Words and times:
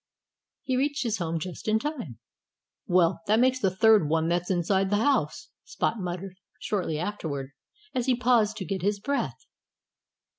He 0.63 0.75
reached 0.77 1.03
his 1.03 1.19
home 1.19 1.37
just 1.37 1.67
in 1.67 1.77
time. 1.77 2.17
"Well, 2.87 3.21
that 3.27 3.39
makes 3.39 3.59
the 3.59 3.69
third 3.69 4.09
one 4.09 4.27
that's 4.29 4.49
inside 4.49 4.89
the 4.89 4.95
house," 4.95 5.49
Spot 5.63 5.99
muttered, 5.99 6.37
shortly 6.59 6.97
afterward, 6.97 7.51
as 7.93 8.07
he 8.07 8.15
paused 8.15 8.57
to 8.57 8.65
get 8.65 8.81
his 8.81 8.99
breath. 8.99 9.45